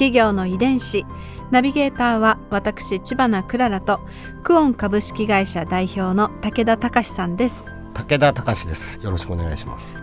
[0.00, 1.04] 企業の遺伝子。
[1.50, 4.00] ナビゲーターは私千葉なクララと
[4.42, 7.76] クオン株式会社代表の武田隆さんです。
[7.92, 8.98] 武田隆です。
[9.02, 10.02] よろしくお願いします。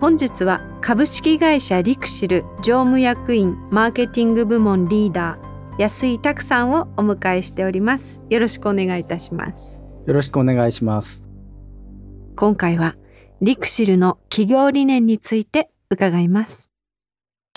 [0.00, 8.20] 本日は株式会社リクシル常務役員マーケティング部門リーダー安井拓さんをお迎えしております。
[8.30, 9.80] よろしくお願いいたします。
[10.06, 11.24] よろしくお願いします。
[12.34, 12.96] 今回は
[13.40, 16.73] リクシルの企業理念について伺います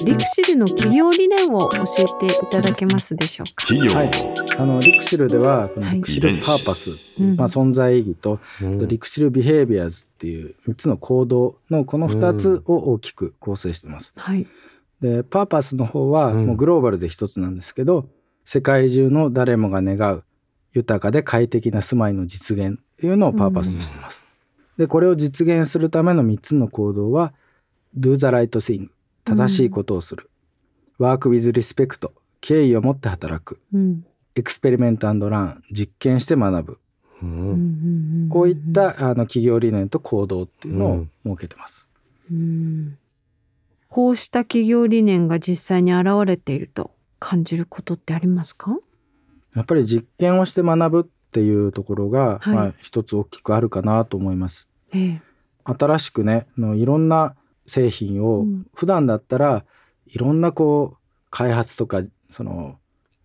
[0.04, 3.66] リクシルの企業理念を教えていただけますでしょうか？
[3.66, 3.94] 企業。
[3.96, 4.12] の、はい。
[4.60, 5.96] あのリクシルではこのはい。
[5.96, 7.36] リクシルパーパス、うん。
[7.36, 8.88] まあ、存在意義と、うん。
[8.88, 14.14] リクシルビヘイビアーズっていう3つの行動のこの2つを大きく構成してます。
[14.16, 14.46] はい。
[15.02, 16.46] でパーパスの方はうん。
[16.46, 18.08] もうグローバルで一つなんですけど、
[18.46, 20.24] 世界中の誰もが願う
[20.74, 24.24] 豊かで快適な住まいの実現っていうのをパーパスにしてます。
[24.78, 27.34] でこれを実現するための3つの行動は
[27.98, 28.90] Do the right thing
[29.28, 30.30] 正しいことをする、
[31.00, 33.60] Work with respect 敬意を持って働く。
[33.74, 34.06] うん。
[34.36, 36.80] エクスペリメントラン実験して学ぶ。
[37.22, 37.52] ううんんうん
[38.24, 38.30] うん。
[38.30, 41.90] こういったあの企業理念と行動っていうのを設けてます。
[42.32, 42.98] うん。
[43.90, 48.78] こうした企業理念が実際に現れていると感じることってありますか？
[49.56, 52.56] やっぱり実験をして学ぶっていうところが、はい。
[52.56, 54.70] まあ一つ大きくあるかなと思います。
[54.94, 55.22] ええ。
[55.64, 57.36] 新しくねあのいろんな
[57.68, 58.66] 製品を、うん。
[58.74, 59.66] 普段だったら
[60.08, 60.98] いろんなこう
[61.30, 62.78] 開発とかその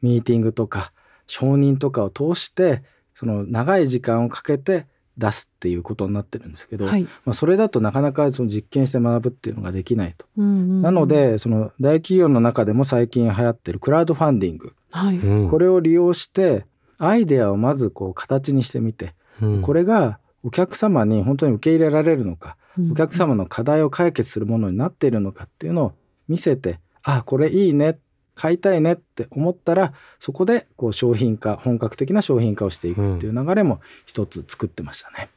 [0.02, 0.92] ミーティングとか
[1.26, 2.82] 承認とかを通して
[3.14, 4.86] その長い時間をかけて
[5.18, 7.02] 出すっていうことになってるんですけど、はい。
[7.02, 10.26] まあ、それだとなかなかその実験して学ぶっていうのができないと。
[10.36, 10.82] うんうんうん。
[10.82, 14.74] なのでその大企業の中でも最近流行ってるクラウドファンディング。
[14.90, 15.18] はい。
[15.18, 15.50] うん。
[15.50, 16.66] これを利用して
[16.98, 19.62] アイデアをまずこう形にしてみてうん。
[19.62, 25.92] これがお客様に本当に受け入れられるのかうんお客様の課題を解決するものになっているのかっていうのを
[26.28, 27.98] 見せてあこれいいね
[28.34, 35.28] 買いたいねって思ったらそこでこう商品化本格的な商品化をしていくっていう流れも一つ作ってましたね。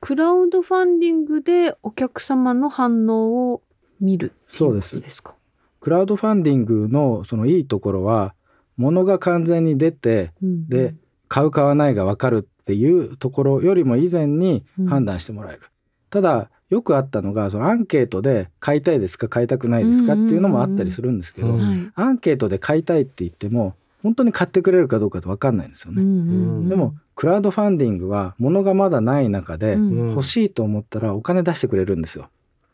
[0.00, 3.62] クラウドファンディングでお客様の反応を
[4.00, 5.34] 見るそうですことですか？
[5.80, 8.34] クラウドファンディングのそのいいところは
[8.76, 10.94] 物が完全に出てうんで
[11.28, 15.62] 買う買わないが分かるっていうところよりも以前に判断してもらえる、
[16.10, 21.58] ただよくあったのがそのアンケートで買いたいですか買いたくないですかっていうのもあったりするんですけど、
[21.94, 26.08] アンケートで買いたいって言っても本当に買ってくれるかどうかって分かんないんですよね、うん。
[26.08, 30.10] うんうんでもクラウドファンディングは物がまだない中でうん。
[30.10, 32.28] 欲しいと思ったらお金出してくれるんですよ。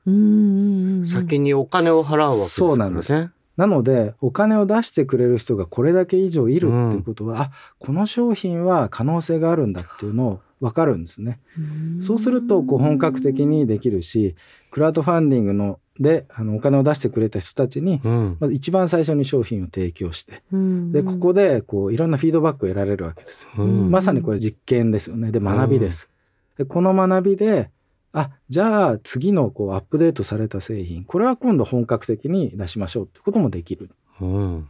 [0.07, 3.31] うんうんうん先にお金を払うわけですそうなんです。
[3.57, 11.39] なのでお金を出してくれる人がこれだけ以上いるっていうことは、あこの商品は可能性があるんだっていうのを分かるんですね。
[11.59, 14.35] うんそうするとこう本格的にできるし
[14.71, 23.65] クラウドファンディングのであのお金を出してくれた人たちにうんまず一番最初に商品を提供してうんでここでこういろんなフィードバックを得られるわけですよ。
[23.65, 26.11] うんまさにこれ実験ですよねで学びです。
[26.57, 27.71] でこの学びで
[28.13, 33.91] あじゃあ次のこうアップデートされた製品これは今度本格的に出しましょうってこともできる。
[34.21, 34.69] うん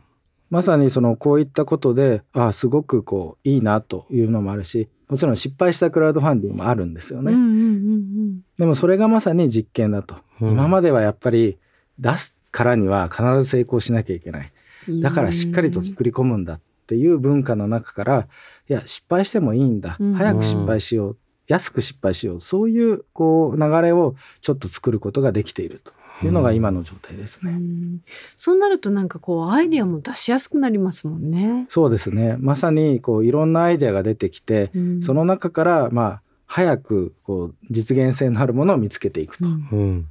[0.51, 7.33] まさにそのこういったことであすごくこういいなというのもあるしもちろん失敗したクラウドファンディングもあるんですよね。
[7.33, 10.51] うんうんうんでもそれがまさに実験だと、うん。
[10.53, 11.59] 今まではやっぱり
[11.99, 14.53] 出すからには必ず成功しなきゃいけない。
[14.87, 15.01] うん。
[15.01, 18.29] だからしっかりと作り込むんだっていう文化の中から
[18.69, 20.15] いや失敗してもいいんだ、うん。
[20.15, 21.17] 早く失敗しよう。
[21.47, 22.41] 安く失敗しよう。
[22.41, 25.93] そういうこう流れをちょっと作ることができていると
[26.27, 27.53] いうのが今の状態ですね。
[27.53, 28.01] うん
[28.37, 31.67] そうなるとなんかこうアイディアも出しやすくなりますもんね。
[31.69, 39.47] そうですねまさにこういろんなアイデアが出てきて、うんその中からまあ早くこう実現性のあるものを見つけていくと。
[39.47, 40.07] うんうん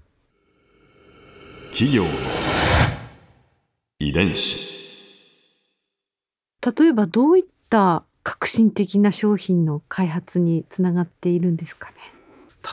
[1.72, 2.10] 企業の
[4.00, 4.70] 遺伝子
[6.78, 11.96] 例えばどういった革新的な商品の開発につながっているんですかね。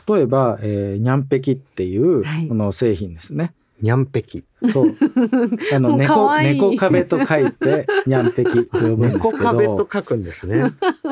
[0.07, 2.47] 例えば、えー、ニャンペキっていうはい。
[2.47, 3.53] この製品ですね。
[3.81, 4.93] にゃんぺきそう。
[5.73, 10.71] あの猫猫壁と書いて ニャンペキと呼ぶんです猫けど、壁とこ書くんですね。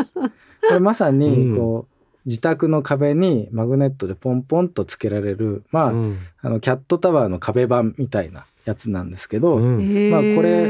[0.72, 1.58] れまさにうん。
[1.58, 1.96] こう、
[2.26, 6.18] 自宅の壁にマグネットでポンポンとつけられる、まあ、うん。
[6.42, 10.10] あのキャットタワーの壁板みたいなやつなんですけど、うん。
[10.10, 10.66] まあこれ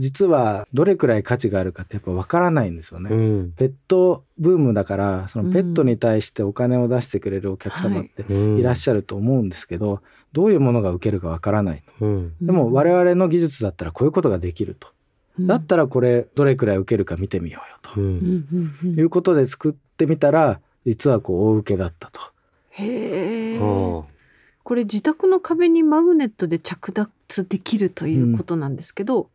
[0.00, 3.10] 実はどれくらい価値があるかってやっぱわからないんですよね。
[3.14, 3.52] うん。
[3.52, 8.58] ペットブームだからそのペットに対してお金を出してくれるお客様ってうん。
[8.58, 10.00] いらっしゃると思うんですけど、
[10.32, 12.34] どういうものが受けるかわからないうん。
[12.40, 14.88] でも我々の技術だったらこういうことができると、
[15.38, 18.00] だったらこれどれくらい受けるか見てみようよと。
[18.00, 22.20] いうことで作ってみたら実はこう大受けだったと。
[22.70, 23.58] へえ。
[23.58, 24.04] あ。
[24.62, 29.28] これ自宅の壁にマグネットで着脱できるということなんですけど、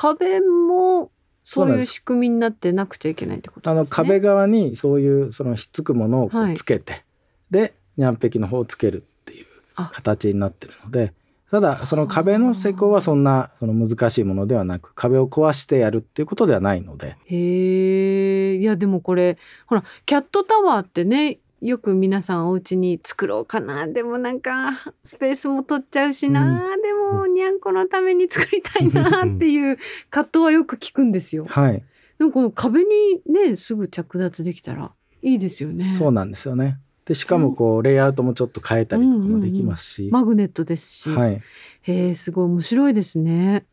[0.00, 1.10] 壁も
[1.42, 3.90] そういう仕組みになってなくちゃいけないってことあですね。
[3.90, 7.04] の壁側にそういうそのひっつくものをつけて、
[7.50, 11.12] でニャンペキの方をつけるっていうあ形になってるので
[11.50, 18.56] ただその壁の施工はそんなその難しいものではなく壁を壊してやるっていうことではないのでへえ。
[18.56, 19.36] いやでもこれ
[19.66, 23.86] ほらキャットタワーってねよく皆さんお家に作ろうかな。
[23.86, 29.78] でもなんかスペースも取っちゃうしな、でもにゃんこのために作りたいなっていう
[30.10, 31.46] 葛藤はよく聞くんですよ。
[31.48, 31.82] はい、
[32.18, 32.86] でもこの壁に
[33.26, 35.94] ねすぐ着脱できたらいいですよね。
[35.94, 36.78] そうなんですよね。
[37.04, 41.40] でしかもこうレイアウトもちょっと変えたりとかもできますし、マグネットですし、はい、
[41.82, 43.64] へえすごい面白いですね。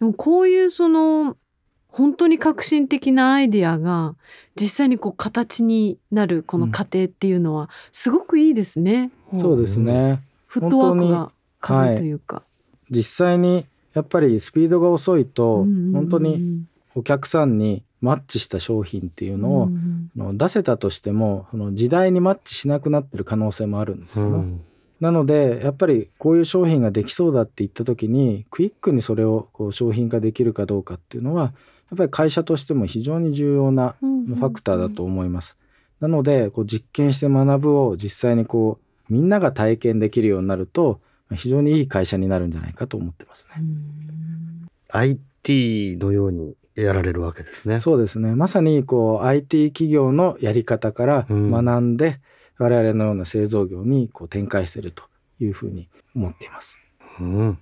[0.00, 1.36] でもこういうその
[1.92, 4.14] 本当に革新的なアイデアが
[4.54, 9.10] 実際にこう形になるこの過程っていうのはすごくいいですね。
[9.36, 10.22] そうですね。
[10.46, 12.42] フットワークが軽いというか。
[12.90, 16.64] 実際にやっぱりスピードが遅いとうんうんうん本当に
[16.94, 24.36] お客さんにマッチした商品っていうのを、うんあの出せたとしてもその時代にマッチしなくなってる可能性もあるんですよね。
[24.36, 24.60] うん
[25.00, 31.54] なのでやっぱりこういう商品ができそうだって言った時にクイックにそれをこう商品化できるかどうかっていうのは
[31.90, 35.56] やっぱり会社としても非常に重要なうんファクターだと思います。
[36.00, 38.78] なのでこう実験して学ぶを実際にこ
[39.10, 41.00] うみんなが体験できるようになると
[41.34, 43.54] 非常にいい会社になるんじゃないかと思ってますね。
[43.58, 47.80] うん IT のようにやられるわけですね。
[47.80, 52.20] そうですねまさにこう IT 企業のやり方からうん学んで、
[52.58, 55.04] 我々のような製造業にこう展開していると
[55.40, 56.80] いうふうに思っています。
[57.20, 57.58] うん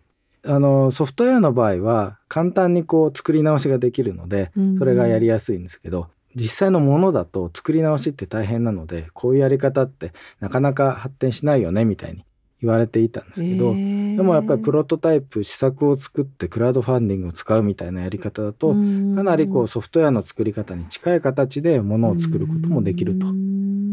[0.46, 4.78] あのソフトウェアの場合は簡単にこう作り直しができるのでうん。
[4.78, 12.24] それがやりやすいんですけど、実際のものだと作り直しって大変なのでこういうやり方ってなかなか発展しないよねみたいに
[12.60, 23.26] 言われていたんですけど、でもやっぱりプロトタイプ試作を作ってクラウドファンディングを使うみたいなやり方だと、かなりこうソフトウェアの作り方に近い形でものを作ることもできると。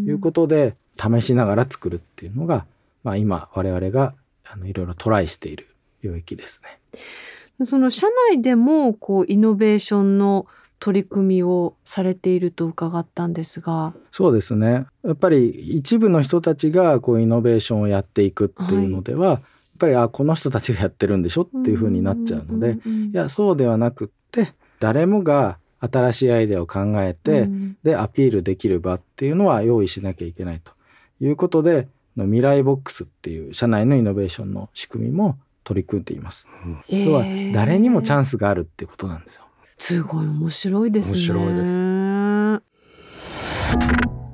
[0.05, 2.65] いうことで試しながら作るっていうのが、
[3.03, 4.13] まあ、今我々が
[4.45, 5.67] あのいろいろトライしている
[6.05, 7.65] 領域ですね。
[7.65, 10.45] その社内でもこうイノベーションの
[10.79, 14.85] 取り組みをされていると伺ったんですが、そうですね。
[15.03, 19.41] やっぱり一部の人たちがこうイノベーションをやっていくっていうのでは、やっ
[19.79, 30.71] ぱりあこの人たちがやってるんでしょっていうふうになっちゃうので、いやそうではなくって誰もが新しいアイデアを考えて、うんでアピールできる場っていうのは用意しなきゃいけないと
[31.19, 31.87] いうことで
[32.17, 36.47] の未来ボックスっていう社内のイノベーションの仕組みも取り組んでいます。
[36.87, 39.43] 要は誰にもチャンススがあるってことなんですよ。
[39.77, 41.13] すごい面白いですね。
[41.13, 42.65] 面白いです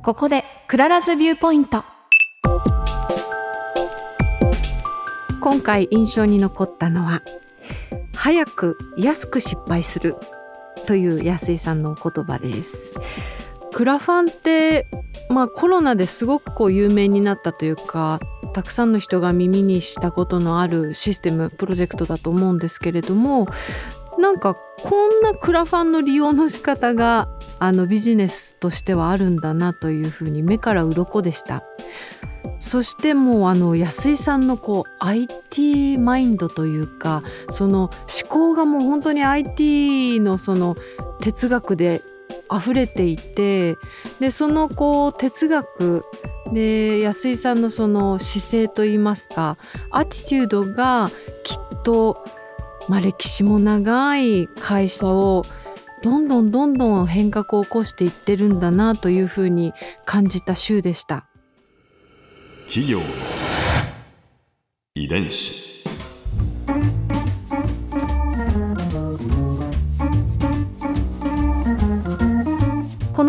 [0.03, 1.83] ここでクララズ viewpoint。
[5.41, 7.21] 今回印象に残ったのは
[8.13, 10.15] 早く安く失敗する
[10.85, 12.93] という安井さんのお言葉です。
[13.73, 14.87] クラファンって
[15.29, 18.19] まあコロナですごくこう有名になったというか
[18.53, 23.47] たくさんの人が耳にしたことのあるシステムプロジェクトだと思うんですけれども
[24.19, 31.63] なんかこんなクラファンの利用の仕方があのビジネスとしてはあるんだなというふうに目から鱗でした。
[32.59, 37.89] そしてもうあの安井さんのこう IT マインドというかその
[38.21, 40.75] 思考がもう本当に IT のその
[41.21, 42.01] 哲学で
[42.55, 43.77] 溢れていて
[44.19, 46.03] でそのこう哲学
[46.51, 49.57] で安井さんのその姿勢といいますか
[49.89, 51.09] アティテュードが
[51.43, 52.23] きっと、
[52.89, 55.45] まあ、歴史も長い会社を
[56.03, 59.73] どんどんどんどん変革を起こしていってるんだなというふうに
[60.05, 61.27] 感じた週でした。
[62.67, 63.01] 企業
[64.95, 65.70] 遺伝子